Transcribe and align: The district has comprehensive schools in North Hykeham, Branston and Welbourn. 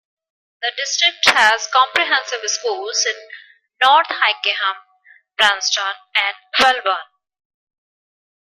The 0.63 0.71
district 0.77 1.25
has 1.27 1.67
comprehensive 1.71 2.39
schools 2.49 3.05
in 3.05 3.13
North 3.83 4.07
Hykeham, 4.07 4.77
Branston 5.37 5.93
and 6.15 6.35
Welbourn. 6.57 6.97